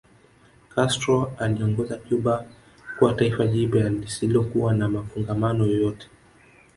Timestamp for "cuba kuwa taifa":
1.97-3.47